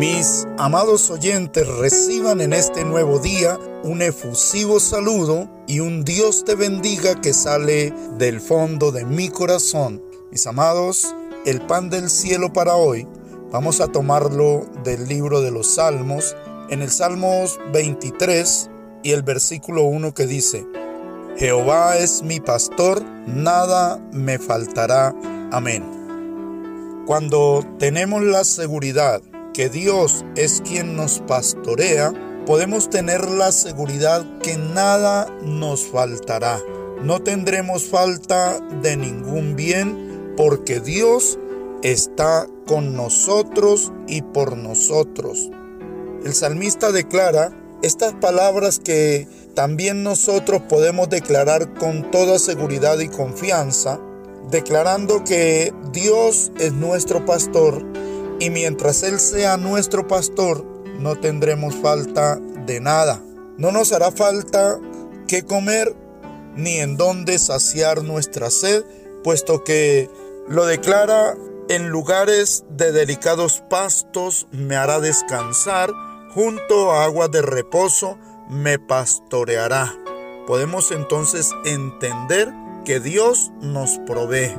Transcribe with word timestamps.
Mis 0.00 0.48
amados 0.56 1.10
oyentes 1.10 1.68
reciban 1.68 2.40
en 2.40 2.54
este 2.54 2.86
nuevo 2.86 3.18
día 3.18 3.58
un 3.84 4.00
efusivo 4.00 4.80
saludo 4.80 5.46
y 5.66 5.80
un 5.80 6.04
Dios 6.04 6.42
te 6.42 6.54
bendiga 6.54 7.20
que 7.20 7.34
sale 7.34 7.92
del 8.16 8.40
fondo 8.40 8.92
de 8.92 9.04
mi 9.04 9.28
corazón. 9.28 10.02
Mis 10.30 10.46
amados, 10.46 11.14
el 11.44 11.60
pan 11.60 11.90
del 11.90 12.08
cielo 12.08 12.50
para 12.50 12.76
hoy, 12.76 13.06
vamos 13.52 13.82
a 13.82 13.88
tomarlo 13.88 14.64
del 14.84 15.06
libro 15.06 15.42
de 15.42 15.50
los 15.50 15.74
Salmos, 15.74 16.34
en 16.70 16.80
el 16.80 16.90
Salmos 16.90 17.60
23 17.70 18.70
y 19.02 19.10
el 19.10 19.22
versículo 19.22 19.82
1 19.82 20.14
que 20.14 20.26
dice, 20.26 20.66
Jehová 21.36 21.98
es 21.98 22.22
mi 22.22 22.40
pastor, 22.40 23.04
nada 23.26 23.98
me 24.14 24.38
faltará. 24.38 25.14
Amén. 25.52 27.04
Cuando 27.04 27.62
tenemos 27.78 28.22
la 28.22 28.44
seguridad 28.44 29.20
que 29.60 29.68
Dios 29.68 30.24
es 30.36 30.62
quien 30.62 30.96
nos 30.96 31.18
pastorea, 31.18 32.14
podemos 32.46 32.88
tener 32.88 33.28
la 33.28 33.52
seguridad 33.52 34.24
que 34.38 34.56
nada 34.56 35.26
nos 35.44 35.84
faltará. 35.84 36.58
No 37.02 37.20
tendremos 37.20 37.84
falta 37.84 38.58
de 38.80 38.96
ningún 38.96 39.56
bien 39.56 40.32
porque 40.34 40.80
Dios 40.80 41.38
está 41.82 42.46
con 42.66 42.96
nosotros 42.96 43.92
y 44.08 44.22
por 44.22 44.56
nosotros. 44.56 45.50
El 46.24 46.32
salmista 46.32 46.90
declara 46.90 47.52
estas 47.82 48.14
palabras 48.14 48.78
que 48.78 49.28
también 49.54 50.02
nosotros 50.02 50.62
podemos 50.70 51.10
declarar 51.10 51.74
con 51.74 52.10
toda 52.10 52.38
seguridad 52.38 52.98
y 53.00 53.08
confianza, 53.08 54.00
declarando 54.50 55.22
que 55.22 55.74
Dios 55.92 56.50
es 56.58 56.72
nuestro 56.72 57.26
pastor 57.26 57.84
y 58.40 58.50
mientras 58.50 59.02
Él 59.02 59.20
sea 59.20 59.56
nuestro 59.58 60.08
pastor, 60.08 60.64
no 60.98 61.14
tendremos 61.16 61.74
falta 61.76 62.36
de 62.66 62.80
nada. 62.80 63.22
No 63.58 63.70
nos 63.70 63.92
hará 63.92 64.10
falta 64.10 64.78
qué 65.28 65.44
comer 65.44 65.94
ni 66.56 66.78
en 66.78 66.96
dónde 66.96 67.38
saciar 67.38 68.02
nuestra 68.02 68.50
sed, 68.50 68.82
puesto 69.22 69.62
que 69.62 70.10
lo 70.48 70.64
declara 70.64 71.36
en 71.68 71.90
lugares 71.90 72.64
de 72.70 72.90
delicados 72.90 73.62
pastos 73.68 74.48
me 74.50 74.74
hará 74.74 74.98
descansar, 74.98 75.92
junto 76.34 76.92
a 76.92 77.04
aguas 77.04 77.30
de 77.30 77.42
reposo 77.42 78.18
me 78.48 78.78
pastoreará. 78.78 79.94
Podemos 80.46 80.90
entonces 80.90 81.50
entender 81.64 82.52
que 82.84 82.98
Dios 82.98 83.52
nos 83.60 83.98
provee, 84.06 84.56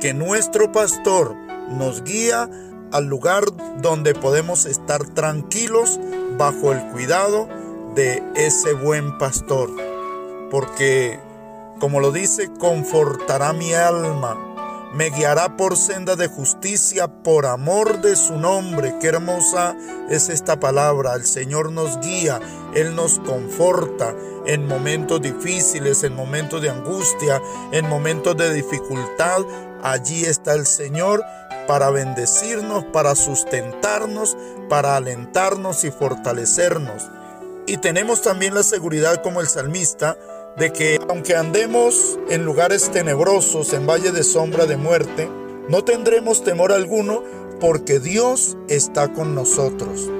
que 0.00 0.14
nuestro 0.14 0.72
pastor 0.72 1.36
nos 1.68 2.02
guía 2.02 2.50
al 2.92 3.06
lugar 3.06 3.44
donde 3.80 4.14
podemos 4.14 4.66
estar 4.66 5.04
tranquilos 5.04 5.98
bajo 6.36 6.72
el 6.72 6.80
cuidado 6.90 7.48
de 7.94 8.22
ese 8.34 8.72
buen 8.72 9.18
pastor. 9.18 9.70
Porque, 10.50 11.20
como 11.78 12.00
lo 12.00 12.12
dice, 12.12 12.50
confortará 12.58 13.52
mi 13.52 13.72
alma, 13.72 14.36
me 14.92 15.10
guiará 15.10 15.56
por 15.56 15.76
senda 15.76 16.16
de 16.16 16.26
justicia 16.26 17.06
por 17.06 17.46
amor 17.46 18.00
de 18.00 18.16
su 18.16 18.36
nombre. 18.36 18.96
Qué 19.00 19.08
hermosa 19.08 19.76
es 20.08 20.28
esta 20.28 20.58
palabra. 20.58 21.14
El 21.14 21.24
Señor 21.24 21.70
nos 21.70 22.00
guía, 22.00 22.40
Él 22.74 22.96
nos 22.96 23.20
conforta 23.20 24.12
en 24.46 24.66
momentos 24.66 25.22
difíciles, 25.22 26.02
en 26.02 26.16
momentos 26.16 26.60
de 26.60 26.70
angustia, 26.70 27.40
en 27.70 27.88
momentos 27.88 28.36
de 28.36 28.52
dificultad. 28.52 29.42
Allí 29.82 30.24
está 30.24 30.54
el 30.54 30.66
Señor 30.66 31.22
para 31.70 31.90
bendecirnos, 31.90 32.84
para 32.86 33.14
sustentarnos, 33.14 34.36
para 34.68 34.96
alentarnos 34.96 35.84
y 35.84 35.92
fortalecernos. 35.92 37.08
Y 37.68 37.76
tenemos 37.76 38.22
también 38.22 38.56
la 38.56 38.64
seguridad 38.64 39.22
como 39.22 39.40
el 39.40 39.46
salmista 39.46 40.18
de 40.56 40.72
que 40.72 40.98
aunque 41.08 41.36
andemos 41.36 42.18
en 42.28 42.44
lugares 42.44 42.90
tenebrosos, 42.90 43.72
en 43.72 43.86
valle 43.86 44.10
de 44.10 44.24
sombra 44.24 44.66
de 44.66 44.76
muerte, 44.76 45.30
no 45.68 45.84
tendremos 45.84 46.42
temor 46.42 46.72
alguno 46.72 47.22
porque 47.60 48.00
Dios 48.00 48.56
está 48.68 49.12
con 49.12 49.36
nosotros. 49.36 50.10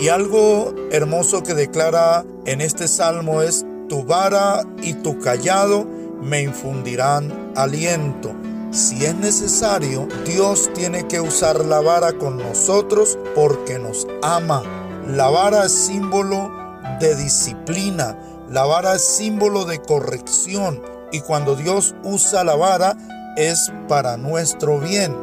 Y 0.00 0.08
algo 0.08 0.74
hermoso 0.90 1.44
que 1.44 1.54
declara 1.54 2.24
en 2.44 2.60
este 2.60 2.88
salmo 2.88 3.42
es, 3.42 3.64
tu 3.88 4.02
vara 4.02 4.64
y 4.82 4.94
tu 4.94 5.20
callado 5.20 5.86
me 6.20 6.42
infundirán 6.42 7.52
aliento. 7.54 8.34
Si 8.78 9.04
es 9.04 9.16
necesario, 9.16 10.06
Dios 10.24 10.70
tiene 10.72 11.08
que 11.08 11.20
usar 11.20 11.64
la 11.64 11.80
vara 11.80 12.12
con 12.12 12.36
nosotros 12.36 13.18
porque 13.34 13.76
nos 13.76 14.06
ama. 14.22 14.62
La 15.04 15.28
vara 15.28 15.64
es 15.64 15.72
símbolo 15.72 16.48
de 17.00 17.16
disciplina. 17.16 18.16
La 18.48 18.66
vara 18.66 18.94
es 18.94 19.04
símbolo 19.04 19.64
de 19.64 19.82
corrección. 19.82 20.80
Y 21.10 21.22
cuando 21.22 21.56
Dios 21.56 21.96
usa 22.04 22.44
la 22.44 22.54
vara 22.54 22.96
es 23.36 23.72
para 23.88 24.16
nuestro 24.16 24.78
bien. 24.78 25.16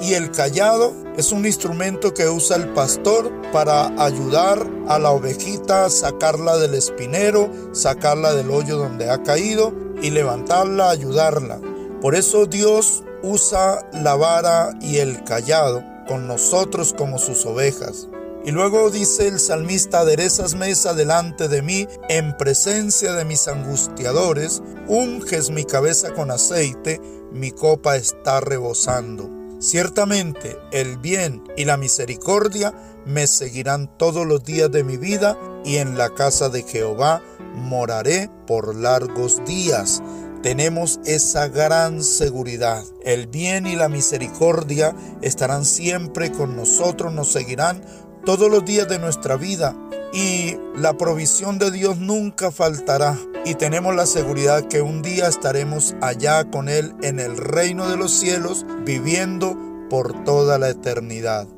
Y 0.00 0.14
el 0.14 0.32
callado 0.32 0.92
es 1.16 1.30
un 1.30 1.46
instrumento 1.46 2.12
que 2.12 2.28
usa 2.28 2.56
el 2.56 2.70
pastor 2.70 3.30
para 3.52 3.86
ayudar 4.04 4.66
a 4.88 4.98
la 4.98 5.12
ovejita 5.12 5.90
sacarla 5.90 6.58
del 6.58 6.74
espinero, 6.74 7.52
sacarla 7.70 8.34
del 8.34 8.50
hoyo 8.50 8.76
donde 8.76 9.08
ha 9.10 9.22
caído 9.22 9.72
y 10.02 10.10
levantarla, 10.10 10.90
ayudarla. 10.90 11.60
Por 12.00 12.14
eso 12.14 12.46
Dios 12.46 13.02
usa 13.22 13.88
la 13.92 14.14
vara 14.14 14.76
y 14.80 14.98
el 14.98 15.24
callado 15.24 15.82
con 16.06 16.26
nosotros 16.26 16.94
como 16.96 17.18
sus 17.18 17.44
ovejas. 17.46 18.08
Y 18.44 18.52
luego 18.52 18.90
dice 18.90 19.26
el 19.26 19.40
salmista, 19.40 20.00
aderezas 20.00 20.54
mesa 20.54 20.94
delante 20.94 21.48
de 21.48 21.62
mí 21.62 21.88
en 22.08 22.36
presencia 22.36 23.12
de 23.12 23.24
mis 23.24 23.48
angustiadores, 23.48 24.62
unges 24.86 25.50
mi 25.50 25.64
cabeza 25.64 26.14
con 26.14 26.30
aceite, 26.30 27.00
mi 27.32 27.50
copa 27.50 27.96
está 27.96 28.40
rebosando. 28.40 29.28
Ciertamente 29.58 30.58
el 30.70 30.98
bien 30.98 31.42
y 31.56 31.64
la 31.64 31.76
misericordia 31.76 32.72
me 33.04 33.26
seguirán 33.26 33.88
todos 33.96 34.26
los 34.26 34.44
días 34.44 34.70
de 34.70 34.84
mi 34.84 34.96
vida 34.96 35.36
y 35.64 35.78
en 35.78 35.98
la 35.98 36.10
casa 36.10 36.48
de 36.48 36.62
Jehová 36.62 37.22
moraré 37.54 38.30
por 38.46 38.76
largos 38.76 39.44
días 39.44 40.02
tenemos 40.46 41.00
esa 41.04 41.48
gran 41.48 42.04
seguridad. 42.04 42.84
El 43.02 43.26
bien 43.26 43.66
y 43.66 43.74
la 43.74 43.88
misericordia 43.88 44.94
estarán 45.20 45.64
siempre 45.64 46.30
con 46.30 46.54
nosotros, 46.54 47.12
nos 47.12 47.32
seguirán 47.32 47.82
todos 48.24 48.48
los 48.48 48.64
días 48.64 48.86
de 48.86 49.00
nuestra 49.00 49.34
vida 49.34 49.74
y 50.12 50.56
la 50.76 50.96
provisión 50.96 51.58
de 51.58 51.72
Dios 51.72 51.98
nunca 51.98 52.52
faltará. 52.52 53.18
Y 53.44 53.56
tenemos 53.56 53.96
la 53.96 54.06
seguridad 54.06 54.68
que 54.68 54.82
un 54.82 55.02
día 55.02 55.26
estaremos 55.26 55.96
allá 56.00 56.48
con 56.48 56.68
Él 56.68 56.94
en 57.02 57.18
el 57.18 57.36
reino 57.36 57.88
de 57.88 57.96
los 57.96 58.12
cielos, 58.12 58.64
viviendo 58.84 59.58
por 59.90 60.22
toda 60.22 60.60
la 60.60 60.68
eternidad. 60.68 61.48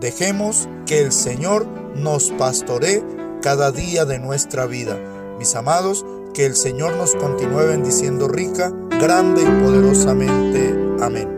Dejemos 0.00 0.70
que 0.86 1.00
el 1.02 1.12
Señor 1.12 1.66
nos 1.96 2.30
pastoree 2.30 3.04
cada 3.42 3.72
día 3.72 4.06
de 4.06 4.18
nuestra 4.18 4.64
vida. 4.64 4.96
Mis 5.38 5.54
amados, 5.54 6.06
que 6.32 6.46
el 6.46 6.56
Señor 6.56 6.96
nos 6.96 7.14
continúe 7.14 7.66
bendiciendo 7.66 8.28
rica, 8.28 8.72
grande 8.90 9.42
y 9.42 9.62
poderosamente. 9.62 10.74
Amén. 11.00 11.31